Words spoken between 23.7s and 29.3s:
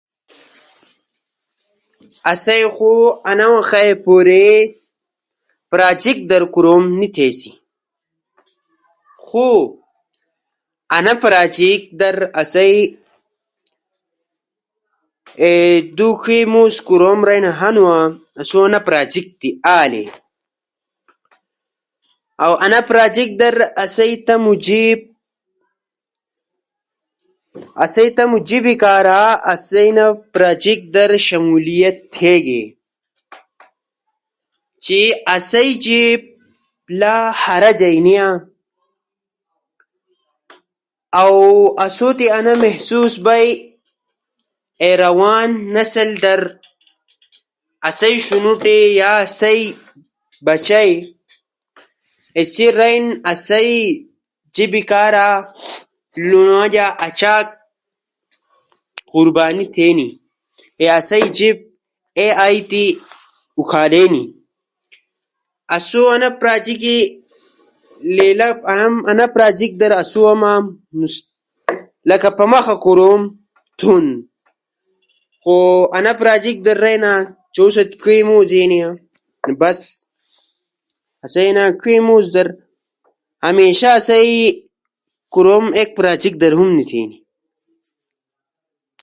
اسئی تمو جیب شامل تھونو کارا